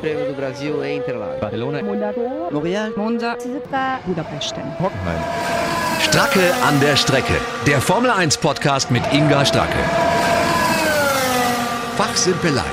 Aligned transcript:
Prêmio 0.00 0.26
do 0.26 0.34
Brasil 0.34 0.82
em 0.82 0.96
Interlagos. 0.98 1.40
Barcelona. 1.40 1.80
L'Oréal. 2.50 2.92
Monza. 2.96 3.36
Budapest. 4.06 4.54
Hockenheim. 4.80 5.20
Stracke 6.00 6.54
an 6.66 6.80
der 6.80 6.96
Strecke. 6.96 7.34
Der 7.66 7.80
Formel 7.82 8.10
1 8.10 8.38
Podcast 8.38 8.90
mit 8.90 9.02
Inga 9.12 9.44
Stracke. 9.44 9.78
Fachsimpelei. 11.96 12.64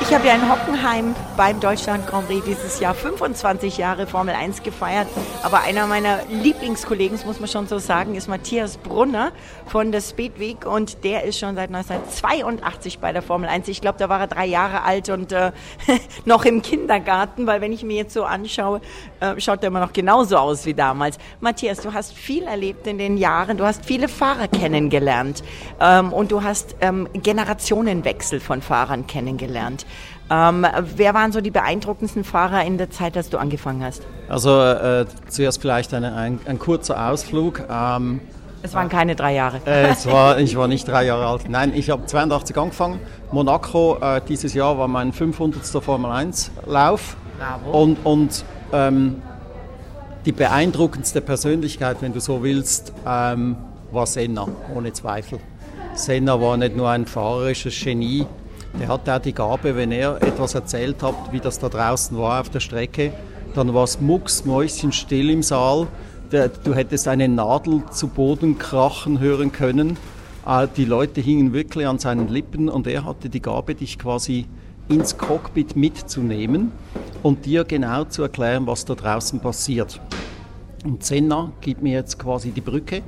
Ich 0.00 0.14
habe 0.14 0.26
ja 0.26 0.34
in 0.34 0.48
Hockenheim 0.80 1.14
beim 1.36 1.60
Deutschland 1.60 2.06
Grand 2.06 2.26
Prix 2.26 2.44
dieses 2.46 2.80
Jahr 2.80 2.94
25 2.94 3.76
Jahre 3.76 4.06
Formel 4.06 4.34
1 4.34 4.62
gefeiert. 4.62 5.08
Aber 5.42 5.60
einer 5.60 5.86
meiner 5.86 6.20
Lieblingskollegen, 6.30 7.18
muss 7.26 7.38
man 7.38 7.48
schon 7.48 7.66
so 7.66 7.78
sagen, 7.78 8.14
ist 8.14 8.28
Matthias 8.28 8.78
Brunner 8.78 9.32
von 9.66 9.92
der 9.92 10.00
Speedweek 10.00 10.64
und 10.64 11.04
der 11.04 11.24
ist 11.24 11.38
schon 11.38 11.54
seit 11.54 11.68
1982 11.68 12.98
bei 12.98 13.12
der 13.12 13.20
Formel 13.20 13.50
1. 13.50 13.68
Ich 13.68 13.82
glaube, 13.82 13.98
da 13.98 14.08
war 14.08 14.20
er 14.20 14.26
drei 14.26 14.46
Jahre 14.46 14.82
alt 14.82 15.10
und 15.10 15.32
äh, 15.32 15.52
noch 16.24 16.46
im 16.46 16.62
Kindergarten, 16.62 17.46
weil 17.46 17.60
wenn 17.60 17.72
ich 17.72 17.82
mir 17.82 17.96
jetzt 17.96 18.14
so 18.14 18.24
anschaue, 18.24 18.80
äh, 19.20 19.38
schaut 19.38 19.62
er 19.62 19.66
immer 19.68 19.80
noch 19.80 19.92
genauso 19.92 20.38
aus 20.38 20.64
wie 20.64 20.74
damals. 20.74 21.18
Matthias, 21.40 21.80
du 21.80 21.92
hast 21.92 22.14
viel 22.14 22.44
erlebt 22.44 22.86
in 22.86 22.96
den 22.96 23.18
Jahren, 23.18 23.58
du 23.58 23.64
hast 23.64 23.84
viele 23.84 24.08
Fahrer 24.08 24.48
kennengelernt 24.48 25.42
ähm, 25.78 26.10
und 26.12 26.32
du 26.32 26.42
hast 26.42 26.76
ähm, 26.80 27.06
Generationenwechsel 27.12 28.40
von 28.40 28.62
Fahrern 28.62 29.06
kennengelernt. 29.06 29.84
Ähm, 30.30 30.64
wer 30.96 31.14
waren 31.14 31.32
so 31.32 31.40
die 31.40 31.50
beeindruckendsten 31.50 32.22
Fahrer 32.24 32.64
in 32.64 32.78
der 32.78 32.90
Zeit, 32.90 33.16
als 33.16 33.30
du 33.30 33.38
angefangen 33.38 33.82
hast? 33.82 34.02
Also 34.28 34.60
äh, 34.60 35.06
zuerst 35.28 35.60
vielleicht 35.60 35.92
eine, 35.92 36.14
ein, 36.14 36.38
ein 36.46 36.58
kurzer 36.58 37.10
Ausflug. 37.10 37.62
Ähm, 37.68 38.20
Es 38.62 38.74
waren 38.74 38.88
keine 38.88 39.16
drei 39.16 39.34
Jahre. 39.34 39.60
äh, 39.66 39.88
es 39.88 40.06
war, 40.06 40.38
ich 40.38 40.56
war 40.56 40.68
nicht 40.68 40.86
drei 40.86 41.04
Jahre 41.04 41.26
alt. 41.26 41.48
Nein, 41.48 41.72
ich 41.74 41.90
habe 41.90 42.06
82 42.06 42.56
angefangen. 42.56 43.00
Monaco 43.32 43.96
äh, 44.00 44.20
dieses 44.28 44.54
Jahr 44.54 44.78
war 44.78 44.86
mein 44.86 45.12
500. 45.12 45.64
Formel 45.82 46.10
1 46.12 46.52
Lauf. 46.66 47.16
Bravo. 47.38 47.82
Und, 47.82 47.96
und 48.04 48.44
ähm, 48.72 49.22
die 50.26 50.32
beeindruckendste 50.32 51.22
Persönlichkeit, 51.22 51.96
wenn 52.02 52.12
du 52.12 52.20
so 52.20 52.42
willst, 52.42 52.92
ähm, 53.06 53.56
war 53.90 54.06
Senna, 54.06 54.46
ohne 54.76 54.92
Zweifel. 54.92 55.40
Senna 55.94 56.40
war 56.40 56.56
nicht 56.56 56.76
nur 56.76 56.88
ein 56.88 57.06
fahrerisches 57.06 57.74
Genie, 57.82 58.26
der 58.78 58.88
hatte 58.88 59.14
auch 59.14 59.20
die 59.20 59.32
Gabe, 59.32 59.76
wenn 59.76 59.92
er 59.92 60.22
etwas 60.22 60.54
erzählt 60.54 61.02
hat, 61.02 61.32
wie 61.32 61.40
das 61.40 61.58
da 61.58 61.68
draußen 61.68 62.16
war 62.16 62.40
auf 62.40 62.50
der 62.50 62.60
Strecke, 62.60 63.12
dann 63.54 63.74
war 63.74 63.84
es 63.84 64.00
mucksmäuschenstill 64.00 65.30
im 65.30 65.42
Saal. 65.42 65.88
Du 66.30 66.74
hättest 66.74 67.08
eine 67.08 67.28
Nadel 67.28 67.82
zu 67.90 68.06
Boden 68.06 68.58
krachen 68.58 69.18
hören 69.18 69.50
können. 69.50 69.96
Äh, 70.46 70.68
die 70.76 70.84
Leute 70.84 71.20
hingen 71.20 71.52
wirklich 71.52 71.86
an 71.86 71.98
seinen 71.98 72.28
Lippen 72.28 72.68
und 72.68 72.86
er 72.86 73.04
hatte 73.04 73.28
die 73.28 73.42
Gabe, 73.42 73.74
dich 73.74 73.98
quasi 73.98 74.46
ins 74.88 75.18
Cockpit 75.18 75.76
mitzunehmen 75.76 76.72
und 77.22 77.46
dir 77.46 77.64
genau 77.64 78.04
zu 78.04 78.22
erklären, 78.22 78.66
was 78.66 78.84
da 78.84 78.94
draußen 78.94 79.40
passiert. 79.40 80.00
Und 80.84 81.04
Senna 81.04 81.52
gibt 81.60 81.82
mir 81.82 81.94
jetzt 81.94 82.18
quasi 82.18 82.52
die 82.52 82.60
Brücke 82.60 83.02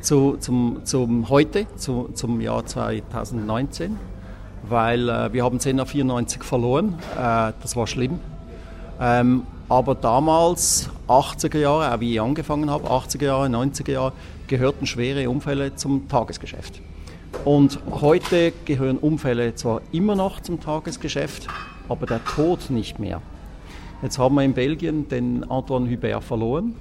zu, 0.00 0.36
zum, 0.38 0.80
zum 0.84 1.28
heute, 1.28 1.66
zu, 1.76 2.10
zum 2.14 2.40
Jahr 2.40 2.64
2019, 2.64 3.96
weil 4.68 5.08
äh, 5.08 5.32
wir 5.32 5.44
haben 5.44 5.60
Senna 5.60 5.84
94 5.84 6.44
verloren. 6.44 6.98
Äh, 7.16 7.52
das 7.60 7.76
war 7.76 7.86
schlimm. 7.86 8.18
Ähm, 9.00 9.42
aber 9.68 9.94
damals, 9.94 10.90
80er 11.08 11.58
Jahre, 11.58 11.94
auch 11.94 12.00
wie 12.00 12.14
ich 12.14 12.20
angefangen 12.20 12.70
habe, 12.70 12.88
80er 12.88 13.24
Jahre, 13.24 13.46
90er 13.46 13.92
Jahre, 13.92 14.12
gehörten 14.46 14.86
schwere 14.86 15.28
Unfälle 15.28 15.74
zum 15.76 16.08
Tagesgeschäft. 16.08 16.80
Und 17.44 17.78
heute 17.90 18.52
gehören 18.64 18.96
Unfälle 18.96 19.54
zwar 19.54 19.82
immer 19.92 20.16
noch 20.16 20.40
zum 20.40 20.60
Tagesgeschäft, 20.60 21.46
aber 21.88 22.06
der 22.06 22.24
Tod 22.24 22.70
nicht 22.70 22.98
mehr. 22.98 23.20
Jetzt 24.02 24.18
haben 24.18 24.36
wir 24.36 24.42
in 24.42 24.54
Belgien 24.54 25.08
den 25.08 25.48
Antoine 25.50 25.90
Hubert 25.90 26.24
verloren 26.24 26.74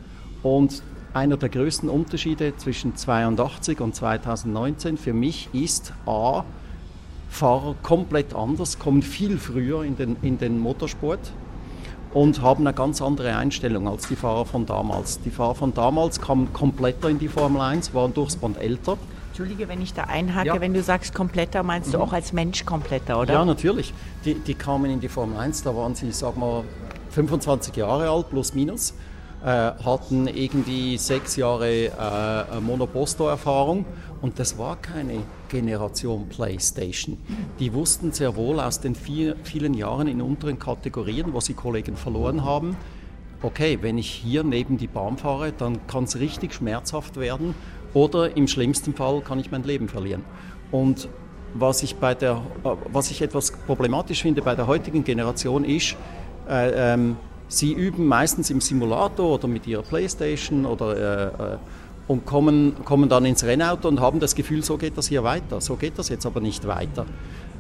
und 0.44 0.82
einer 1.14 1.36
der 1.36 1.50
größten 1.50 1.90
Unterschiede 1.90 2.56
zwischen 2.58 2.96
82 2.96 3.82
und 3.82 3.96
2019 3.96 4.98
für 4.98 5.14
mich 5.14 5.50
ist 5.52 5.94
A, 6.06 6.44
Fahrer 7.30 7.76
komplett 7.84 8.34
anders, 8.34 8.80
kommen 8.80 9.02
viel 9.02 9.38
früher 9.38 9.84
in 9.84 9.96
den, 9.98 10.18
in 10.22 10.38
den 10.38 10.60
Motorsport 10.60 11.20
und 12.14 12.42
haben 12.42 12.66
eine 12.66 12.74
ganz 12.76 13.02
andere 13.02 13.36
Einstellung 13.36 13.88
als 13.88 14.08
die 14.08 14.16
Fahrer 14.16 14.46
von 14.46 14.66
damals. 14.66 15.20
Die 15.22 15.30
Fahrer 15.30 15.56
von 15.56 15.74
damals 15.74 16.20
kamen 16.22 16.52
kompletter 16.54 17.10
in 17.10 17.20
die 17.20 17.28
Formel 17.28 17.62
1, 17.62 17.94
waren 17.94 18.14
durchs 18.14 18.38
Band 18.38 18.58
älter. 18.58 18.98
Entschuldige, 19.30 19.68
wenn 19.68 19.82
ich 19.82 19.94
da 19.94 20.04
einhake, 20.04 20.48
Ja. 20.48 20.56
Mhm. 20.56 20.62
wenn 20.62 20.74
du 20.74 20.82
sagst 20.82 21.14
kompletter, 21.14 21.62
meinst 21.62 21.94
du 21.94 22.00
auch 22.00 22.14
als 22.14 22.34
Mensch 22.34 22.66
kompletter, 22.66 23.20
oder? 23.20 23.34
Ja, 23.34 23.46
natürlich. 23.46 23.94
Die, 24.26 24.34
die 24.36 24.56
kamen 24.56 24.90
in 24.90 25.00
die 25.00 25.10
Formel 25.10 25.38
1, 25.38 25.62
da 25.64 25.76
waren 25.76 25.94
sie, 25.94 26.12
sag 26.12 26.38
mal, 26.38 26.64
25 27.12 27.76
Jahre 27.76 28.10
alt, 28.10 28.30
plus 28.32 28.56
minus, 28.56 28.94
äh, 29.46 29.48
hatten 29.48 30.28
irgendwie 30.28 30.98
sechs 30.98 31.36
Jahre 31.36 31.68
äh, 31.88 32.60
Monoposto-Erfahrung 32.62 33.86
und 34.22 34.40
das 34.40 34.58
war 34.58 34.76
keine 34.78 35.20
Generation 35.50 36.28
Playstation. 36.30 37.18
Die 37.60 37.74
wussten 37.74 38.12
sehr 38.12 38.36
wohl 38.36 38.60
aus 38.60 38.80
den 38.80 38.96
vier, 38.96 39.36
vielen 39.44 39.74
Jahren 39.74 40.08
in 40.08 40.22
unteren 40.22 40.60
Kategorien, 40.60 41.34
wo 41.34 41.40
sie 41.40 41.54
Kollegen 41.54 41.96
verloren 41.96 42.44
haben, 42.44 42.78
okay, 43.42 43.78
wenn 43.82 43.98
ich 43.98 44.10
hier 44.10 44.44
neben 44.44 44.78
die 44.78 44.88
Bahn 44.88 45.18
fahre, 45.18 45.52
dann 45.52 45.86
kann 45.88 46.06
es 46.06 46.20
richtig 46.20 46.54
schmerzhaft 46.54 47.18
werden 47.18 47.56
oder 47.94 48.36
im 48.36 48.48
schlimmsten 48.48 48.94
Fall 48.94 49.22
kann 49.22 49.40
ich 49.40 49.52
mein 49.52 49.64
Leben 49.64 49.88
verlieren. 49.88 50.24
Und 50.72 51.10
was 51.54 51.84
ich, 51.84 51.96
bei 51.96 52.14
der, 52.14 52.42
was 52.92 53.12
ich 53.12 53.22
etwas 53.22 53.52
problematisch 53.52 54.22
finde 54.22 54.42
bei 54.42 54.56
der 54.56 54.68
heutigen 54.68 55.04
Generation 55.04 55.64
ist, 55.64 55.96
äh, 56.50 56.94
ähm, 56.94 57.18
sie 57.48 57.74
üben 57.74 58.06
meistens 58.06 58.50
im 58.50 58.62
Simulator 58.62 59.36
oder 59.36 59.48
mit 59.48 59.66
ihrer 59.68 59.84
Playstation 59.84 60.66
oder, 60.66 60.98
äh, 60.98 61.54
äh, 61.54 61.58
und 62.08 62.26
kommen, 62.26 62.76
kommen 62.86 63.10
dann 63.10 63.26
ins 63.26 63.44
Rennauto 63.44 63.88
und 63.88 64.00
haben 64.00 64.20
das 64.20 64.34
Gefühl, 64.36 64.64
so 64.64 64.78
geht 64.78 64.98
das 64.98 65.08
hier 65.08 65.24
weiter. 65.24 65.60
So 65.62 65.76
geht 65.76 65.98
das 66.00 66.10
jetzt 66.10 66.26
aber 66.26 66.40
nicht 66.40 66.66
weiter. 66.68 67.06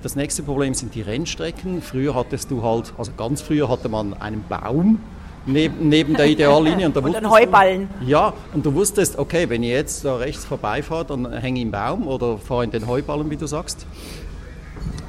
Das 0.03 0.15
nächste 0.15 0.43
Problem 0.43 0.73
sind 0.73 0.95
die 0.95 1.01
Rennstrecken. 1.01 1.81
Früher 1.81 2.15
hattest 2.15 2.49
du 2.51 2.63
halt, 2.63 2.93
also 2.97 3.11
ganz 3.17 3.41
früher 3.41 3.67
hatte 3.69 3.89
man 3.89 4.13
einen 4.13 4.43
Baum 4.47 4.99
neben, 5.45 5.89
neben 5.89 6.13
der 6.13 6.27
Ideallinie. 6.27 6.85
Und, 6.85 6.95
da 6.95 6.99
Und 7.03 7.07
einen 7.15 7.25
wusstest 7.25 7.25
du- 7.25 7.45
Heuballen. 7.47 7.89
ja, 8.05 8.33
und 8.53 8.65
du 8.65 8.73
wusstest, 8.73 9.17
okay, 9.19 9.49
wenn 9.49 9.63
ich 9.63 9.69
jetzt 9.71 10.05
da 10.05 10.15
rechts 10.15 10.45
vorbeifahre, 10.45 11.03
dann 11.05 11.31
hänge 11.33 11.59
ich 11.59 11.65
im 11.65 11.71
Baum 11.71 12.07
oder 12.07 12.37
fahre 12.37 12.63
in 12.63 12.71
den 12.71 12.87
Heuballen, 12.87 13.29
wie 13.29 13.37
du 13.37 13.47
sagst. 13.47 13.85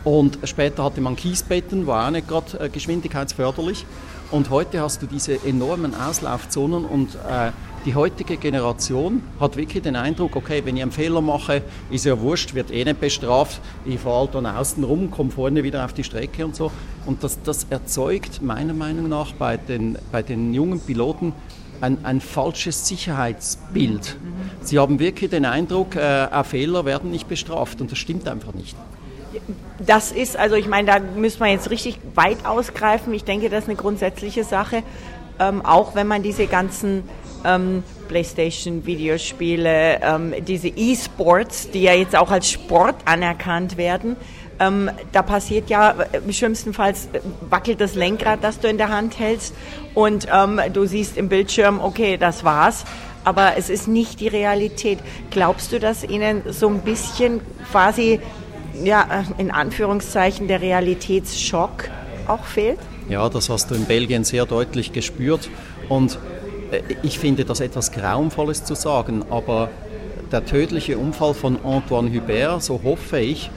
Und 0.05 0.39
später 0.45 0.83
hatte 0.85 1.01
man 1.01 1.17
Kiesbetten, 1.17 1.87
war 1.87 2.07
auch 2.07 2.11
nicht 2.11 2.27
gerade 2.29 2.59
äh, 2.61 2.69
geschwindigkeitsförderlich. 2.69 3.85
Und 4.31 4.51
heute 4.51 4.81
hast 4.81 5.03
du 5.03 5.07
diese 5.07 5.43
enormen 5.45 5.95
Auslaufzonen 5.95 6.85
und 6.85 7.15
äh, 7.15 7.51
die 7.85 7.95
heutige 7.95 8.37
Generation 8.37 9.23
hat 9.41 9.57
wirklich 9.57 9.83
den 9.83 9.97
Eindruck, 9.97 10.37
okay, 10.37 10.63
wenn 10.65 10.77
ich 10.77 10.83
einen 10.83 10.93
Fehler 10.93 11.21
mache, 11.21 11.63
ist 11.91 12.05
ja 12.05 12.21
wurscht, 12.21 12.55
wird 12.55 12.71
eh 12.71 12.85
nicht 12.85 13.01
bestraft, 13.01 13.61
ich 13.85 14.01
fahre 14.01 14.21
halt 14.21 14.35
dann 14.35 14.47
außen 14.47 14.83
rum, 14.85 15.11
komme 15.11 15.31
vorne 15.31 15.63
wieder 15.63 15.85
auf 15.85 15.93
die 15.93 16.05
Strecke 16.05 16.45
und 16.45 16.57
so. 16.57 16.71
Und 17.07 17.25
das, 17.25 17.43
das 17.43 17.67
erzeugt 17.71 18.43
meiner 18.43 18.75
Meinung 18.75 19.09
nach 19.09 19.33
bei 19.33 19.57
den, 19.57 19.97
bei 20.13 20.23
den 20.23 20.53
jungen 20.53 20.81
Piloten 20.81 21.33
ein, 21.81 22.05
ein 22.05 22.21
falsches 22.21 22.89
Sicherheitsbild. 22.89 24.17
Sie 24.63 24.79
haben 24.79 24.99
wirklich 24.99 25.31
den 25.31 25.45
Eindruck, 25.45 25.97
äh, 25.97 26.45
Fehler 26.45 26.85
werden 26.85 27.11
nicht 27.11 27.29
bestraft 27.29 27.81
und 27.81 27.91
das 27.91 27.99
stimmt 27.99 28.29
einfach 28.29 28.55
nicht. 28.55 28.77
Das 29.87 30.11
ist, 30.11 30.37
also 30.37 30.57
ich 30.57 30.67
meine, 30.67 30.87
da 30.87 30.99
müssen 30.99 31.41
wir 31.41 31.49
jetzt 31.49 31.71
richtig 31.71 31.99
weit 32.15 32.45
ausgreifen. 32.45 33.15
Ich 33.15 33.25
denke, 33.25 33.49
das 33.49 33.65
ist 33.65 33.69
eine 33.69 33.77
grundsätzliche 33.77 34.43
Sache. 34.43 34.83
Ähm, 35.39 35.65
auch 35.65 35.95
wenn 35.95 36.09
man 36.09 36.23
diese 36.23 36.47
ganzen 36.47 37.05
ähm, 37.45 37.83
PlayStation-Videospiele, 38.09 40.01
ähm, 40.03 40.35
diese 40.47 40.69
E-Sports, 40.69 41.71
die 41.71 41.83
ja 41.83 41.95
jetzt 41.95 42.17
auch 42.17 42.31
als 42.31 42.51
Sport 42.51 42.97
anerkannt 43.05 43.77
werden, 43.77 44.17
ähm, 44.61 44.91
da 45.13 45.23
passiert 45.23 45.71
ja 45.71 45.95
äh, 46.13 46.33
schlimmstenfalls 46.33 47.09
äh, 47.13 47.21
wackelt 47.49 47.81
das 47.81 47.95
Lenkrad, 47.95 48.43
das 48.43 48.59
du 48.59 48.69
in 48.69 48.79
der 48.79 48.89
Hand 48.89 49.19
hältst 49.19 49.55
und 49.95 50.27
ähm, 50.33 50.61
du 50.73 50.87
siehst 50.87 51.17
im 51.17 51.29
Bildschirm, 51.29 51.81
okay, 51.81 52.17
das 52.17 52.45
war's. 52.45 52.85
Aber 53.25 53.57
es 53.57 53.69
ist 53.69 53.89
nicht 53.89 54.21
die 54.21 54.29
Realität. 54.29 55.01
Glaubst 55.31 55.73
du, 55.73 55.79
dass 55.79 56.03
Ihnen 56.03 56.43
so 56.49 56.69
ein 56.69 56.81
bisschen 56.81 57.41
quasi 57.71 58.21
ja, 58.83 59.03
äh, 59.03 59.41
in 59.41 59.51
Anführungszeichen 59.51 60.49
der 60.49 60.63
Realitätsschock 60.63 61.91
auch 62.27 62.45
fehlt? 62.45 62.79
Ja, 63.09 63.29
das 63.29 63.49
hast 63.49 63.71
du 63.71 63.75
in 63.75 63.85
Belgien 63.85 64.25
sehr 64.25 64.47
deutlich 64.47 64.93
gespürt. 64.93 65.51
Und 65.89 66.19
ich 67.03 67.19
finde 67.19 67.45
das 67.45 67.61
etwas 67.61 67.93
Grauenvolles 67.93 68.65
zu 68.65 68.75
sagen, 68.75 69.25
aber 69.31 69.71
der 70.31 70.45
tödliche 70.45 70.99
Unfall 70.99 71.35
von 71.35 71.59
Antoine 71.65 72.11
Hubert, 72.13 72.63
so 72.63 72.81
hoffe 72.83 73.19
ich, 73.19 73.51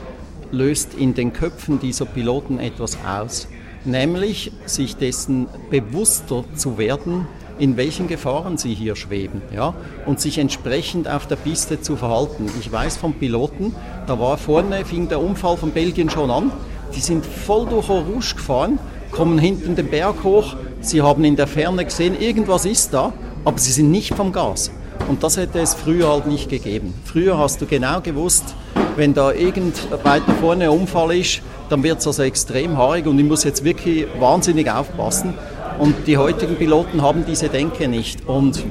löst 0.52 0.94
in 0.94 1.14
den 1.14 1.34
Köpfen 1.34 1.80
dieser 1.80 2.06
Piloten 2.06 2.60
etwas 2.60 2.98
aus. 3.06 3.48
Nämlich 3.84 4.52
sich 4.66 4.96
dessen 4.96 5.48
bewusster 5.70 6.44
zu 6.56 6.78
werden, 6.78 7.28
in 7.58 7.78
welchen 7.78 8.08
Gefahren 8.08 8.58
sie 8.58 8.74
hier 8.74 8.96
schweben 8.96 9.42
ja? 9.54 9.74
und 10.06 10.20
sich 10.20 10.38
entsprechend 10.38 11.08
auf 11.08 11.28
der 11.28 11.36
Piste 11.36 11.82
zu 11.82 11.96
verhalten. 11.96 12.50
Ich 12.60 12.72
weiß 12.72 12.98
von 12.98 13.14
Piloten, 13.14 13.76
da 14.08 14.20
war 14.20 14.38
vorne, 14.38 14.86
fing 14.86 15.10
der 15.10 15.22
Unfall 15.22 15.58
von 15.58 15.72
Belgien 15.72 16.10
schon 16.10 16.32
an, 16.32 16.52
die 16.96 17.02
sind 17.02 17.26
voll 17.26 17.68
durch 17.68 17.90
Rouge 17.90 18.36
gefahren 18.36 18.80
kommen 19.12 19.38
hinten 19.38 19.76
den 19.76 19.88
Berg 19.88 20.24
hoch, 20.24 20.56
sie 20.82 21.02
haben 21.02 21.24
in 21.24 21.36
der 21.36 21.48
Ferne 21.48 21.86
gesehen, 21.86 22.20
irgendwas 22.20 22.66
ist 22.66 22.94
da, 22.94 23.14
aber 23.46 23.58
sie 23.58 23.72
sind 23.72 23.92
nicht 23.92 24.14
vom 24.14 24.32
Gas. 24.32 24.72
Und 25.08 25.24
das 25.24 25.38
hätte 25.38 25.60
es 25.60 25.74
früher 25.74 26.10
halt 26.10 26.28
nicht 26.28 26.50
gegeben. 26.50 26.94
Früher 27.06 27.38
hast 27.38 27.62
du 27.62 27.66
genau 27.66 28.02
gewusst, 28.02 28.56
wenn 28.96 29.14
da 29.14 29.32
irgend 29.32 29.76
weiter 30.04 30.34
vorne 30.40 30.66
ein 30.66 30.70
Unfall 30.70 31.16
ist, 31.16 31.42
dann 31.70 31.84
wird 31.84 32.00
es 32.00 32.08
also 32.08 32.24
extrem 32.24 32.78
haarig 32.78 33.08
und 33.08 33.18
ich 33.18 33.26
muss 33.26 33.44
jetzt 33.44 33.64
wirklich 33.64 34.06
wahnsinnig 34.20 34.70
aufpassen. 34.70 35.34
Und 35.80 35.96
die 36.06 36.18
heutigen 36.18 36.58
Piloten 36.58 37.02
haben 37.02 37.26
diese 37.26 37.50
Denke 37.50 37.88
nicht. 37.88 38.28
Und 38.28 38.64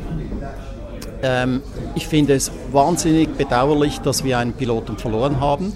ähm, 1.23 1.63
ich 1.95 2.07
finde 2.07 2.35
es 2.35 2.53
wahnsinnig 2.71 3.31
bedauerlich, 3.31 4.01
dass 4.01 4.23
wir 4.23 4.39
einen 4.39 4.53
Piloten 4.53 4.99
verloren 4.99 5.41
haben. 5.41 5.73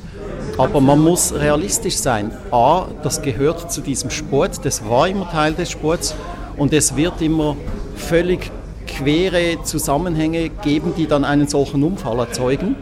Aber 0.57 0.81
man 0.81 1.01
muss 1.01 1.35
realistisch 1.35 1.97
sein. 1.97 2.31
A, 2.51 2.87
das 3.03 3.23
gehört 3.23 3.73
zu 3.73 3.81
diesem 3.81 4.11
Sport, 4.11 4.65
das 4.65 4.89
war 4.89 5.09
immer 5.09 5.29
Teil 5.31 5.55
des 5.55 5.71
Sports 5.71 6.15
und 6.57 6.73
es 6.73 6.97
wird 6.97 7.21
immer 7.21 7.57
völlig 7.97 8.51
quere 8.87 9.63
Zusammenhänge 9.65 10.51
geben, 10.51 10.93
die 10.97 11.07
dann 11.07 11.25
einen 11.25 11.49
solchen 11.49 11.83
Unfall 11.83 12.21
erzeugen 12.21 12.77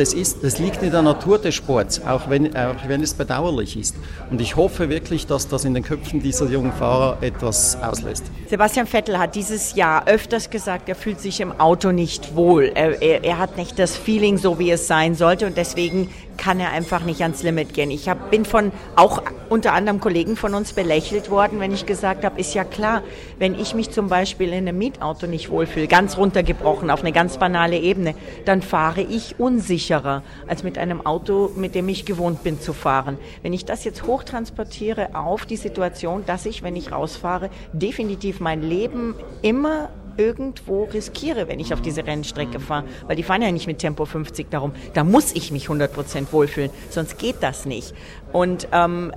das, 0.00 0.14
ist, 0.14 0.42
das 0.42 0.58
liegt 0.58 0.82
in 0.82 0.90
der 0.90 1.02
Natur 1.02 1.38
des 1.38 1.54
Sports, 1.54 2.00
auch 2.06 2.30
wenn, 2.30 2.56
auch 2.56 2.88
wenn 2.88 3.02
es 3.02 3.14
bedauerlich 3.14 3.76
ist. 3.76 3.96
Und 4.30 4.40
ich 4.40 4.56
hoffe 4.56 4.88
wirklich, 4.88 5.26
dass 5.26 5.48
das 5.48 5.64
in 5.64 5.74
den 5.74 5.82
Köpfen 5.82 6.22
dieser 6.22 6.46
jungen 6.46 6.72
Fahrer 6.72 7.18
etwas 7.20 7.76
auslöst. 7.82 8.24
Sebastian 8.48 8.86
Vettel 8.86 9.18
hat 9.18 9.34
dieses 9.34 9.74
Jahr 9.74 10.06
öfters 10.06 10.50
gesagt, 10.50 10.88
er 10.88 10.94
fühlt 10.94 11.20
sich 11.20 11.40
im 11.40 11.52
Auto 11.60 11.92
nicht 11.92 12.34
wohl. 12.34 12.72
Er, 12.74 13.02
er, 13.02 13.24
er 13.24 13.38
hat 13.38 13.56
nicht 13.56 13.78
das 13.78 13.96
Feeling, 13.96 14.38
so 14.38 14.58
wie 14.58 14.70
es 14.70 14.86
sein 14.86 15.14
sollte. 15.14 15.46
Und 15.46 15.56
deswegen 15.56 16.08
kann 16.40 16.58
er 16.58 16.72
einfach 16.72 17.04
nicht 17.04 17.20
ans 17.20 17.42
Limit 17.42 17.74
gehen. 17.74 17.90
Ich 17.90 18.08
hab, 18.08 18.30
bin 18.30 18.46
von 18.46 18.72
auch 18.96 19.22
unter 19.50 19.74
anderem 19.74 20.00
Kollegen 20.00 20.36
von 20.36 20.54
uns 20.54 20.72
belächelt 20.72 21.30
worden, 21.30 21.60
wenn 21.60 21.72
ich 21.72 21.84
gesagt 21.84 22.24
habe, 22.24 22.40
ist 22.40 22.54
ja 22.54 22.64
klar, 22.64 23.02
wenn 23.38 23.54
ich 23.54 23.74
mich 23.74 23.90
zum 23.90 24.08
Beispiel 24.08 24.48
in 24.48 24.66
einem 24.66 24.78
Mietauto 24.78 25.26
nicht 25.26 25.50
wohlfühle, 25.50 25.86
ganz 25.86 26.16
runtergebrochen 26.16 26.90
auf 26.90 27.00
eine 27.00 27.12
ganz 27.12 27.36
banale 27.36 27.78
Ebene, 27.78 28.14
dann 28.46 28.62
fahre 28.62 29.02
ich 29.02 29.38
unsicherer 29.38 30.22
als 30.48 30.62
mit 30.62 30.78
einem 30.78 31.04
Auto, 31.04 31.50
mit 31.56 31.74
dem 31.74 31.88
ich 31.90 32.06
gewohnt 32.06 32.42
bin 32.42 32.58
zu 32.58 32.72
fahren. 32.72 33.18
Wenn 33.42 33.52
ich 33.52 33.66
das 33.66 33.84
jetzt 33.84 34.06
hochtransportiere 34.06 35.14
auf 35.14 35.44
die 35.44 35.56
Situation, 35.56 36.24
dass 36.24 36.46
ich, 36.46 36.62
wenn 36.62 36.74
ich 36.74 36.90
rausfahre, 36.90 37.50
definitiv 37.74 38.40
mein 38.40 38.62
Leben 38.62 39.14
immer 39.42 39.90
irgendwo 40.16 40.84
riskiere, 40.84 41.48
wenn 41.48 41.60
ich 41.60 41.72
auf 41.72 41.80
diese 41.80 42.06
Rennstrecke 42.06 42.60
fahre. 42.60 42.84
Weil 43.06 43.16
die 43.16 43.22
fahren 43.22 43.42
ja 43.42 43.50
nicht 43.50 43.66
mit 43.66 43.78
Tempo 43.78 44.04
50 44.04 44.50
darum. 44.50 44.72
Da 44.94 45.04
muss 45.04 45.32
ich 45.32 45.52
mich 45.52 45.68
100% 45.68 46.32
wohlfühlen, 46.32 46.70
sonst 46.90 47.18
geht 47.18 47.36
das 47.40 47.66
nicht. 47.66 47.94
Und 48.32 48.68
ähm, 48.72 49.12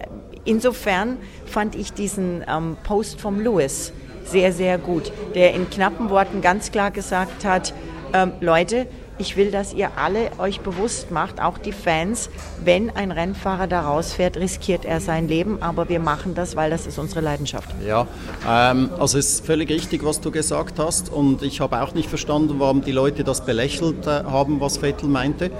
insofern 0.46 1.18
fand 1.46 1.76
ich 1.76 1.94
diesen 1.94 2.44
ähm, 2.48 2.78
Post 2.84 3.20
vom 3.20 3.40
Lewis 3.40 3.94
sehr, 4.26 4.52
sehr 4.54 4.78
gut, 4.78 5.12
der 5.36 5.54
in 5.54 5.70
knappen 5.70 6.10
Worten 6.10 6.42
ganz 6.42 6.72
klar 6.72 6.92
gesagt 6.92 7.46
hat, 7.46 7.74
ähm, 8.14 8.32
Leute, 8.40 8.88
ich 9.24 9.38
will, 9.38 9.52
dass 9.52 9.74
ihr 9.74 9.92
alle 9.96 10.32
euch 10.38 10.60
bewusst 10.60 11.10
macht, 11.10 11.42
auch 11.42 11.58
die 11.58 11.72
Fans, 11.72 12.30
wenn 12.64 12.90
ein 12.90 13.10
Rennfahrer 13.10 13.68
da 13.68 13.82
rausfährt, 13.82 14.36
riskiert 14.36 14.84
er 14.84 15.00
sein 15.00 15.30
Leben, 15.30 15.62
aber 15.62 15.88
wir 15.88 16.02
machen 16.02 16.36
das, 16.36 16.58
weil 16.58 16.70
das 16.70 16.86
ist 16.86 17.00
unsere 17.00 17.22
Leidenschaft. 17.22 17.70
Ja, 17.88 18.06
ähm, 18.48 18.90
also 19.00 19.18
es 19.18 19.36
ist 19.36 19.46
völlig 19.46 19.70
richtig, 19.70 20.04
was 20.04 20.20
du 20.20 20.30
gesagt 20.30 20.78
hast. 20.78 21.10
Und 21.10 21.42
ich 21.42 21.62
habe 21.62 21.82
auch 21.82 21.94
nicht 21.94 22.10
verstanden, 22.10 22.56
warum 22.60 22.84
die 22.84 22.92
Leute 22.92 23.24
das 23.24 23.46
belächelt 23.46 24.06
äh, 24.08 24.26
haben, 24.26 24.60
was 24.60 24.80
Vettel 24.80 25.08
meinte. 25.08 25.52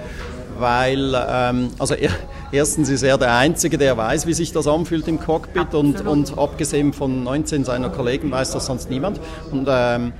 Weil 0.58 1.14
ähm, 1.26 1.70
also 1.78 1.94
er, 1.94 2.10
erstens 2.52 2.90
ist 2.90 3.02
er 3.02 3.16
der 3.16 3.34
Einzige, 3.34 3.78
der 3.78 3.96
weiß, 3.96 4.26
wie 4.26 4.34
sich 4.34 4.52
das 4.52 4.66
anfühlt 4.66 5.08
im 5.08 5.18
Cockpit. 5.18 5.74
Und, 5.74 6.06
und, 6.06 6.36
abgesehen 6.38 6.92
von 6.92 7.24
19 7.24 7.64
seiner 7.64 7.88
Kollegen 7.88 8.30
weiß 8.30 8.52
das 8.52 8.66
sonst 8.66 8.90
niemand. 8.90 9.20
Und 9.50 9.66
ähm, 9.70 10.12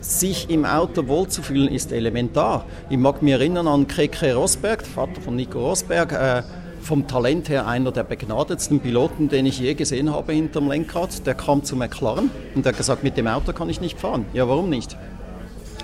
sich 0.00 0.50
im 0.50 0.64
Auto 0.64 1.08
wohlzufühlen 1.08 1.68
ist 1.68 1.92
elementar. 1.92 2.64
Ich 2.90 2.98
mag 2.98 3.22
mich 3.22 3.32
erinnern 3.32 3.66
an 3.66 3.88
Keke 3.88 4.34
Rosberg, 4.34 4.86
Vater 4.86 5.20
von 5.20 5.36
Nico 5.36 5.58
Rosberg, 5.60 6.12
äh, 6.12 6.42
vom 6.80 7.06
Talent 7.06 7.48
her 7.48 7.66
einer 7.66 7.92
der 7.92 8.04
begnadetsten 8.04 8.80
Piloten, 8.80 9.28
den 9.28 9.46
ich 9.46 9.58
je 9.58 9.74
gesehen 9.74 10.12
habe 10.12 10.32
hinterm 10.32 10.68
Lenkrad. 10.68 11.26
Der 11.26 11.34
kam 11.34 11.64
zu 11.64 11.76
McLaren 11.76 12.30
und 12.54 12.64
hat 12.64 12.76
gesagt, 12.76 13.02
mit 13.02 13.16
dem 13.16 13.26
Auto 13.26 13.52
kann 13.52 13.68
ich 13.68 13.80
nicht 13.80 13.98
fahren. 13.98 14.24
Ja, 14.32 14.48
warum 14.48 14.70
nicht? 14.70 14.96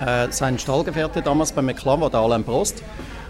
Äh, 0.03 0.27
sein 0.31 0.57
Stallgefährte 0.59 1.21
damals 1.21 1.51
bei 1.51 1.61
McLaren 1.61 2.01
war 2.01 2.09
der 2.09 2.21
Alain 2.21 2.43
Prost. 2.43 2.83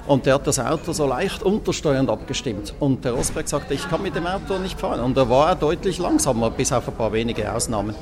Und 0.07 0.27
der 0.27 0.35
hat 0.35 0.45
das 0.45 0.59
Auto 0.59 0.93
so 0.93 1.07
leicht 1.07 1.41
untersteuernd 1.41 2.09
abgestimmt. 2.11 2.75
Und 2.79 3.05
der 3.05 3.13
Rosberg 3.13 3.47
sagte, 3.47 3.73
ich 3.73 3.89
kann 3.89 4.03
mit 4.03 4.15
dem 4.15 4.27
Auto 4.27 4.59
nicht 4.59 4.79
fahren. 4.79 4.99
Und 4.99 5.17
er 5.17 5.29
war 5.29 5.55
deutlich 5.55 5.97
langsamer, 5.97 6.51
bis 6.51 6.71
auf 6.71 6.88
ein 6.88 6.93
paar 6.93 7.11
wenige 7.11 7.51
Ausnahmen. 7.51 7.95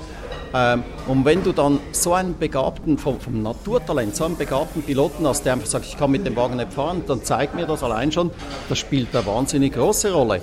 Ähm, 0.54 0.84
und 1.08 1.26
wenn 1.26 1.44
du 1.44 1.52
dann 1.52 1.80
so 1.92 2.14
einen 2.14 2.38
begabten, 2.38 2.98
vom, 2.98 3.18
Naturtalent, 3.42 4.16
so 4.16 4.26
einen 4.26 4.38
begabten 4.38 4.84
Piloten 4.84 5.28
hast, 5.28 5.44
der 5.46 5.54
einfach 5.54 5.68
sagt, 5.68 5.86
ich 5.86 5.98
kann 5.98 6.12
mit 6.12 6.26
dem 6.26 6.36
Wagen 6.36 6.58
nicht 6.58 6.74
fahren, 6.74 7.04
dann 7.08 7.24
zeigt 7.24 7.56
mir 7.56 7.66
das 7.66 7.84
allein 7.84 8.12
schon, 8.12 8.32
das 8.70 8.78
spielt 8.78 9.16
eine 9.16 9.26
wahnsinnig 9.26 9.74
große 9.74 10.14
Rolle. 10.14 10.42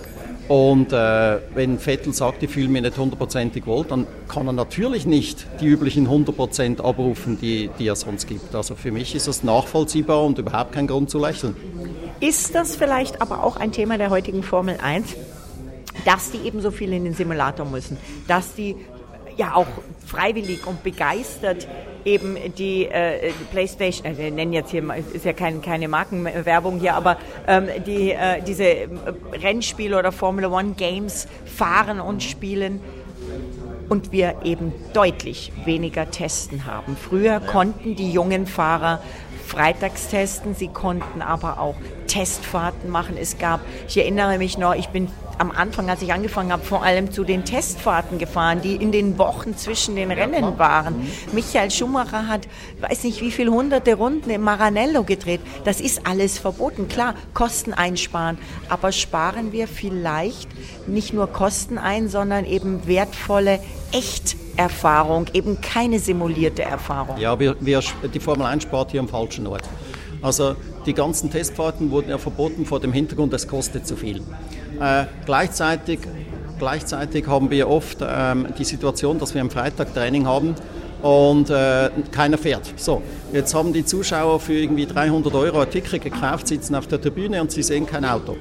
Und 0.49 0.93
äh, 0.93 1.39
wenn 1.55 1.79
Vettel 1.79 2.13
sagt, 2.13 2.43
ich 2.43 2.51
fühle 2.51 2.69
mich 2.69 2.83
nicht 2.83 2.99
hundertprozentig 2.99 3.67
wohl, 3.67 3.85
dann 3.85 4.09
kann 4.27 4.49
er 4.49 4.53
natürlich 4.53 5.07
nicht 5.07 5.47
die 5.61 5.67
üblichen 5.67 6.09
100% 6.09 6.81
abrufen, 6.83 7.39
die, 7.41 7.71
die 7.79 7.87
er 7.87 7.95
sonst 7.95 8.27
gibt. 8.27 8.53
Also 8.57 8.75
für 8.75 8.91
mich 8.91 9.15
ist 9.15 9.29
das 9.29 9.45
nachvollziehbar 9.45 10.25
und 10.25 10.39
überhaupt 10.39 10.73
kein 10.73 10.89
Grund 10.89 11.09
zu 11.09 11.21
lächeln. 11.21 11.55
Ist 12.19 12.57
das 12.57 12.75
vielleicht 12.75 13.23
aber 13.23 13.45
auch 13.45 13.57
ein 13.57 13.71
Thema 13.71 13.97
der 13.97 14.11
heutigen 14.11 14.43
Formel 14.43 14.79
1? 14.83 15.15
dass 16.05 16.31
die 16.31 16.39
eben 16.39 16.61
so 16.61 16.71
viel 16.71 16.93
in 16.93 17.05
den 17.05 17.15
Simulator 17.15 17.67
müssen, 17.67 17.97
dass 18.27 18.55
die 18.55 18.77
ja 19.37 19.55
auch 19.55 19.67
freiwillig 20.11 20.67
und 20.67 20.83
begeistert 20.83 21.69
eben 22.05 22.37
die, 22.57 22.87
äh, 22.87 23.31
PlayStation, 23.53 24.07
äh, 24.07 24.19
wir 24.19 24.31
nennen 24.31 24.53
jetzt 24.53 24.71
hier, 24.71 24.83
ist 25.13 25.25
ja 25.25 25.33
kein, 25.33 25.63
keine 25.63 25.89
Markenwerbung 25.89 26.81
hier, 26.81 26.95
aber 26.95 27.17
ähm, 27.47 27.69
die, 27.87 28.13
äh, 28.13 28.43
diese 28.47 28.89
Rennspiele 29.33 29.99
oder 29.99 30.13
Formula 30.13 30.49
One 30.49 30.75
Games 30.77 31.29
fahren 31.45 32.01
und 32.01 32.23
spielen 32.23 32.81
und 33.89 34.13
wir 34.13 34.37
eben 34.45 34.73
deutlich 34.93 35.53
weniger 35.65 36.11
Testen 36.11 36.65
haben. 36.65 36.97
Früher 36.97 37.41
konnten 37.41 37.97
die 37.97 38.11
jungen 38.11 38.47
Fahrer 38.47 39.03
freitags 39.51 40.07
testen, 40.07 40.55
sie 40.55 40.69
konnten 40.69 41.23
aber 41.23 41.59
auch 41.59 41.75
Testfahrten 42.07 42.89
machen. 42.89 43.17
Es 43.21 43.37
gab, 43.39 43.61
ich 43.89 43.99
erinnere 43.99 44.39
mich 44.39 44.59
noch, 44.59 44.75
ich 44.75 44.89
bin 44.89 45.09
am 45.39 45.51
Anfang, 45.51 45.89
als 45.91 46.03
ich 46.03 46.13
angefangen 46.13 46.53
habe, 46.53 46.63
vor 46.63 46.85
allem 46.85 47.11
zu 47.11 47.25
den 47.25 47.45
Testfahrten 47.45 48.19
gefahren, 48.19 48.61
die 48.63 48.77
in 48.77 48.93
den 48.93 49.19
Wochen 49.19 49.57
zwischen 49.57 49.97
den 49.97 50.13
Rennen 50.13 50.59
waren. 50.59 51.11
Michael 51.33 51.71
Schumacher 51.71 52.29
hat, 52.29 52.47
weiß 52.81 53.05
nicht 53.05 53.21
wie 53.23 53.33
viele 53.33 53.51
hunderte 53.51 53.95
Runden 53.95 54.31
im 54.31 54.43
Maranello 54.43 55.03
gedreht. 55.03 55.41
Das 55.65 55.81
ist 55.81 56.07
alles 56.07 56.39
verboten. 56.39 56.89
Klar, 56.89 57.15
Kosten 57.35 57.73
einsparen. 57.73 58.39
Aber 58.69 58.93
sparen 58.93 59.51
wir 59.51 59.67
vielleicht 59.67 60.49
nicht 60.87 61.13
nur 61.13 61.27
Kosten 61.27 61.79
ein, 61.79 62.09
sondern 62.09 62.45
eben 62.45 62.87
wertvolle 62.87 63.61
Echterfahrung, 63.93 65.27
eben 65.33 65.61
keine 65.61 65.99
simulierte 65.99 66.63
Erfahrung. 66.63 67.19
Ja, 67.19 67.39
wir, 67.39 67.57
wir, 67.61 67.83
die 68.13 68.21
Formel 68.21 68.47
1 68.47 68.63
spart 68.63 68.91
hier 68.93 69.01
am 69.01 69.09
falschen 69.09 69.47
Ort. 69.47 69.63
Also 70.23 70.55
die 70.87 70.93
ganzen 70.93 71.31
Testfahrten 71.31 71.91
wurden 71.91 72.11
ja 72.11 72.19
verboten 72.19 72.67
vor 72.67 72.81
dem 72.81 72.93
Hintergrund, 72.93 73.33
es 73.33 73.49
kostet 73.49 73.87
zu 73.87 73.97
viel. 73.97 74.23
Äh, 74.81 75.05
gleichzeitig, 75.25 76.01
gleichzeitig 76.59 77.27
haben 77.27 77.51
wir 77.51 77.69
oft 77.69 77.99
ähm, 78.03 78.47
die 78.59 78.65
Situation, 78.65 79.19
dass 79.19 79.35
wir 79.35 79.41
am 79.41 79.51
Freitag 79.51 79.95
Training 79.95 80.27
haben 80.27 80.55
und 81.03 81.49
äh, 81.49 81.91
keiner 82.11 82.39
fährt. 82.39 82.73
So, 82.77 83.03
jetzt 83.33 83.55
haben 83.55 83.73
die 83.73 83.85
Zuschauer 83.85 84.41
für 84.41 84.55
irgendwie 84.55 84.87
300 84.87 85.35
Euro 85.35 85.61
ein 85.61 85.71
Ticket 85.71 86.03
gekauft, 86.03 86.49
sitzen 86.49 86.75
auf 86.75 86.87
der 86.87 87.01
Tribüne 87.01 87.41
und 87.41 87.51
sie 87.51 87.63
sehen 87.63 87.87
kein 87.87 88.05
Auto. 88.05 88.37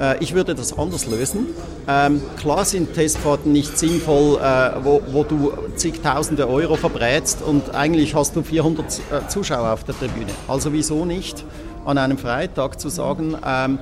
Äh, 0.00 0.22
ich 0.22 0.34
würde 0.34 0.54
das 0.54 0.76
anders 0.76 1.06
lösen. 1.06 1.46
Ähm, 1.88 2.22
klar 2.38 2.64
sind 2.64 2.94
Testfahrten 2.94 3.52
nicht 3.52 3.78
sinnvoll, 3.78 4.38
äh, 4.38 4.70
wo, 4.82 5.02
wo, 5.10 5.24
du 5.24 5.52
zigtausende 5.76 6.48
Euro 6.48 6.76
verbrätst 6.76 7.42
und 7.42 7.74
eigentlich 7.74 8.14
hast 8.14 8.36
du 8.36 8.42
400 8.42 8.86
äh, 8.86 9.28
Zuschauer 9.28 9.72
auf 9.72 9.84
der 9.84 9.98
Tribüne. 9.98 10.32
Also 10.48 10.72
wieso 10.72 11.04
nicht 11.04 11.44
an 11.84 11.98
einem 11.98 12.18
Freitag 12.18 12.80
zu 12.80 12.88
sagen, 12.88 13.36
ähm, 13.46 13.78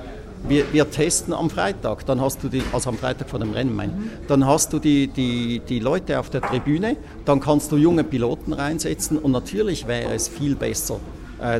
wir, 0.47 0.73
wir, 0.73 0.91
testen 0.91 1.33
am 1.33 1.49
Freitag, 1.49 2.05
dann 2.05 2.19
hast 2.19 2.43
du 2.43 2.49
die, 2.49 2.61
also 2.73 2.89
am 2.89 2.97
Freitag 2.97 3.29
vor 3.29 3.39
dem 3.39 3.53
Rennen 3.53 3.73
mein, 3.73 4.11
dann 4.27 4.45
hast 4.45 4.73
du 4.73 4.79
die, 4.79 5.07
die, 5.07 5.61
die 5.61 5.79
Leute 5.79 6.19
auf 6.19 6.29
der 6.29 6.41
Tribüne, 6.41 6.97
dann 7.23 7.39
kannst 7.39 7.71
du 7.71 7.77
junge 7.77 8.03
Piloten 8.03 8.51
reinsetzen 8.51 9.17
und 9.17 9.31
natürlich 9.31 9.87
wäre 9.87 10.13
es 10.13 10.27
viel 10.27 10.55
besser, 10.55 10.99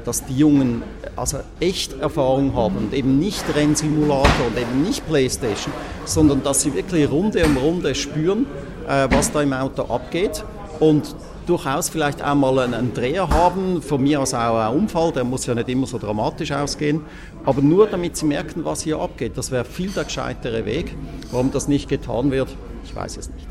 dass 0.03 0.25
die 0.25 0.37
Jungen 0.37 0.83
also 1.15 1.39
echt 1.59 1.99
Erfahrung 1.99 2.55
haben 2.55 2.77
und 2.77 2.93
eben 2.93 3.19
nicht 3.19 3.43
Rennsimulator 3.53 4.47
und 4.47 4.57
eben 4.57 4.81
nicht 4.81 5.05
Playstation, 5.07 5.73
sondern 6.05 6.41
dass 6.43 6.61
sie 6.61 6.73
wirklich 6.73 7.09
Runde 7.11 7.43
um 7.45 7.57
Runde 7.57 7.93
spüren, 7.93 8.45
äh, 8.87 9.07
was 9.11 9.31
da 9.31 9.41
im 9.41 9.53
Auto 9.53 9.83
abgeht 9.83 10.43
und 10.79 11.15
durchaus 11.45 11.89
vielleicht 11.89 12.23
auch 12.23 12.35
mal 12.35 12.59
einen 12.59 12.93
Dreher 12.93 13.29
haben, 13.29 13.81
von 13.81 14.01
mir 14.01 14.21
aus 14.21 14.33
auch 14.33 14.57
ein 14.57 14.77
Unfall, 14.77 15.11
der 15.11 15.23
muss 15.23 15.45
ja 15.45 15.53
nicht 15.53 15.69
immer 15.69 15.87
so 15.87 15.97
dramatisch 15.97 16.51
ausgehen, 16.51 17.01
aber 17.45 17.61
nur 17.61 17.87
damit 17.87 18.15
sie 18.15 18.25
merken, 18.25 18.63
was 18.63 18.81
hier 18.81 18.99
abgeht. 18.99 19.33
Das 19.35 19.51
wäre 19.51 19.65
viel 19.65 19.89
der 19.89 20.05
gescheitere 20.05 20.65
Weg. 20.65 20.95
Warum 21.31 21.51
das 21.51 21.67
nicht 21.67 21.89
getan 21.89 22.31
wird, 22.31 22.49
ich 22.85 22.95
weiß 22.95 23.17
es 23.17 23.29
nicht. 23.29 23.47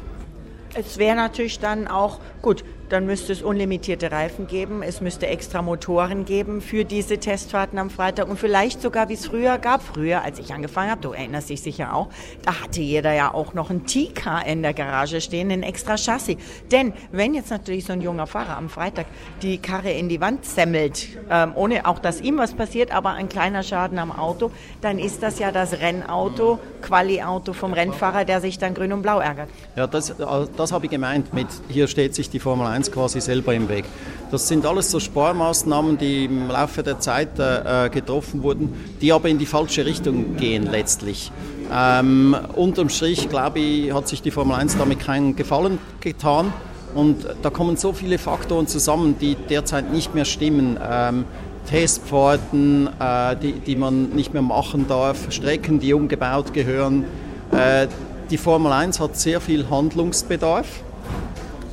Es 0.75 0.97
wäre 0.97 1.17
natürlich 1.17 1.59
dann 1.59 1.87
auch, 1.87 2.19
gut, 2.41 2.65
dann 2.93 3.07
müsste 3.07 3.33
es 3.33 3.41
unlimitierte 3.41 4.13
Reifen 4.13 4.47
geben, 4.47 4.83
es 4.83 5.01
müsste 5.01 5.27
extra 5.27 5.63
Motoren 5.63 6.27
geben 6.27 6.61
für 6.61 6.85
diese 6.85 7.17
Testfahrten 7.17 7.79
am 7.79 7.89
Freitag 7.89 8.29
und 8.29 8.39
vielleicht 8.39 8.83
sogar, 8.83 9.09
wie 9.09 9.15
es 9.15 9.27
früher 9.27 9.57
gab, 9.57 9.83
früher, 9.83 10.23
als 10.23 10.39
ich 10.39 10.53
angefangen 10.53 10.91
habe, 10.91 11.01
du 11.01 11.13
erinnerst 11.13 11.49
dich 11.49 11.63
sicher 11.63 11.95
auch, 11.95 12.11
da 12.45 12.61
hatte 12.61 12.83
jeder 12.83 13.15
ja 13.15 13.33
auch 13.33 13.55
noch 13.55 13.71
ein 13.71 13.87
T-Car 13.87 14.45
in 14.47 14.61
der 14.61 14.75
Garage 14.75 15.23
stehen, 15.23 15.51
ein 15.51 15.63
extra 15.63 15.97
Chassis. 15.97 16.37
Denn 16.71 16.93
wenn 17.13 17.33
jetzt 17.33 17.51
natürlich 17.51 17.87
so 17.87 17.95
ein 17.95 18.03
junger 18.03 18.27
Fahrer 18.27 18.59
am 18.59 18.69
Freitag 18.69 19.07
die 19.41 19.57
Karre 19.57 19.91
in 19.91 20.11
die 20.11 20.21
Wand 20.21 20.45
semmelt, 20.45 21.09
ähm, 21.31 21.53
ohne 21.55 21.87
auch, 21.87 21.99
dass 21.99 22.21
ihm 22.21 22.37
was 22.37 22.53
passiert, 22.53 22.95
aber 22.95 23.11
ein 23.11 23.31
kleiner 23.31 23.63
Schaden 23.63 23.99
am 23.99 24.13
Auto, 24.13 24.51
dann 24.83 24.99
ist 24.99 25.23
das 25.23 25.39
ja 25.39 25.51
das 25.51 25.81
Rennauto, 25.81 26.59
Quali-Auto 26.83 27.55
vom 27.55 27.73
Rennfahrer, 27.73 28.27
der 28.27 28.43
sich 28.43 28.59
dann 28.59 28.75
grün 28.75 28.93
und 28.93 29.01
blau 29.01 29.19
ärgert. 29.19 29.49
Ja, 29.77 29.87
das, 29.87 30.11
äh, 30.11 30.15
das 30.59 30.73
habe 30.73 30.85
ich 30.85 30.91
gemeint 30.91 31.33
mit, 31.33 31.47
hier 31.71 31.89
steht 31.89 32.15
sich 32.15 32.29
die 32.29 32.39
Formel 32.39 32.67
1 32.67 32.82
quasi 32.91 33.21
selber 33.21 33.55
im 33.55 33.69
Weg. 33.69 33.85
Das 34.31 34.49
sind 34.49 34.65
alles 34.65 34.91
so 34.91 34.99
Sparmaßnahmen, 34.99 35.99
die 35.99 36.25
im 36.25 36.49
Laufe 36.49 36.83
der 36.83 36.99
Zeit 36.99 37.39
äh, 37.39 37.91
getroffen 37.91 38.43
wurden, 38.43 38.73
die 39.01 39.13
aber 39.13 39.29
in 39.29 39.39
die 39.39 39.47
falsche 39.47 39.85
Richtung 39.85 40.37
gehen 40.37 40.67
letztlich. 40.71 41.31
Ähm, 41.71 42.35
unterm 42.55 42.89
Strich, 42.89 43.29
glaube 43.29 43.61
ich, 43.61 43.93
hat 43.93 44.09
sich 44.09 44.23
die 44.23 44.31
Formel 44.31 44.57
1 44.57 44.79
damit 44.79 45.01
keinen 45.01 45.37
Gefallen 45.37 45.79
getan. 46.01 46.53
Und 46.95 47.27
da 47.43 47.51
kommen 47.51 47.77
so 47.77 47.93
viele 47.93 48.19
Faktoren 48.19 48.67
zusammen, 48.67 49.17
die 49.19 49.35
derzeit 49.35 49.93
nicht 49.93 50.15
mehr 50.15 50.25
stimmen. 50.25 50.79
Ähm, 50.83 51.25
Testpforten, 51.69 52.89
äh, 52.99 53.37
die, 53.37 53.53
die 53.53 53.77
man 53.77 54.11
nicht 54.11 54.33
mehr 54.33 54.43
machen 54.43 54.87
darf, 54.89 55.31
Strecken, 55.31 55.79
die 55.79 55.95
umgebaut 55.95 56.53
gehören. 56.53 57.05
Äh, 57.53 57.87
die 58.31 58.39
Formel 58.39 58.73
1 58.73 59.01
hat 59.01 59.17
sehr 59.17 59.41
viel 59.41 59.69
Handlungsbedarf. 59.71 60.67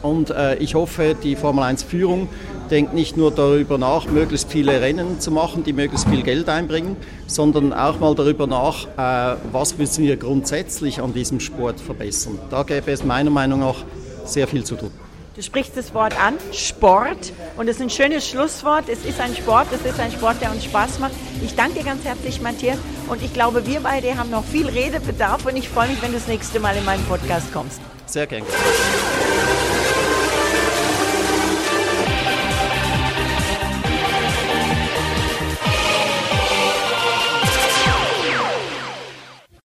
Und 0.01 0.29
äh, 0.29 0.55
ich 0.55 0.75
hoffe, 0.75 1.15
die 1.21 1.35
Formel 1.35 1.63
1-Führung 1.63 2.29
denkt 2.69 2.93
nicht 2.93 3.17
nur 3.17 3.31
darüber 3.31 3.77
nach, 3.77 4.05
möglichst 4.07 4.51
viele 4.51 4.81
Rennen 4.81 5.19
zu 5.19 5.31
machen, 5.31 5.63
die 5.63 5.73
möglichst 5.73 6.07
viel 6.07 6.23
Geld 6.23 6.47
einbringen, 6.49 6.95
sondern 7.27 7.73
auch 7.73 7.99
mal 7.99 8.15
darüber 8.15 8.47
nach, 8.47 8.87
äh, 8.97 9.37
was 9.51 9.77
müssen 9.77 10.03
wir 10.05 10.17
grundsätzlich 10.17 11.01
an 11.01 11.13
diesem 11.13 11.39
Sport 11.39 11.79
verbessern. 11.79 12.39
Da 12.49 12.63
gäbe 12.63 12.91
es 12.91 13.03
meiner 13.03 13.31
Meinung 13.31 13.59
nach 13.59 13.83
sehr 14.25 14.47
viel 14.47 14.63
zu 14.63 14.75
tun. 14.75 14.91
Du 15.35 15.43
sprichst 15.43 15.77
das 15.77 15.93
Wort 15.93 16.19
an, 16.21 16.33
Sport. 16.51 17.31
Und 17.55 17.69
es 17.69 17.77
ist 17.77 17.81
ein 17.81 17.89
schönes 17.89 18.27
Schlusswort. 18.27 18.89
Es 18.89 19.05
ist 19.05 19.21
ein 19.21 19.33
Sport, 19.33 19.67
es 19.71 19.89
ist 19.89 19.97
ein 19.97 20.11
Sport, 20.11 20.41
der 20.41 20.51
uns 20.51 20.65
Spaß 20.65 20.99
macht. 20.99 21.13
Ich 21.41 21.55
danke 21.55 21.79
dir 21.79 21.85
ganz 21.85 22.03
herzlich, 22.03 22.41
Matthias. 22.41 22.77
Und 23.07 23.23
ich 23.23 23.33
glaube, 23.33 23.65
wir 23.65 23.79
beide 23.79 24.17
haben 24.17 24.31
noch 24.31 24.43
viel 24.43 24.67
Redebedarf. 24.67 25.45
Und 25.45 25.55
ich 25.55 25.69
freue 25.69 25.87
mich, 25.87 26.01
wenn 26.01 26.11
du 26.11 26.17
das 26.17 26.27
nächste 26.27 26.59
Mal 26.59 26.75
in 26.75 26.83
meinen 26.83 27.05
Podcast 27.05 27.53
kommst. 27.53 27.79
Sehr 28.05 28.27
gerne. 28.27 28.47